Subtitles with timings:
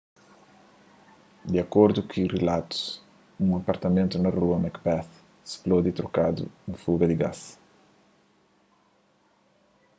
[1.51, 2.83] di akordu ku rilatus
[3.43, 5.11] un apartamentu na rua macbeth
[5.51, 7.39] spludi trokadu un fuga di gás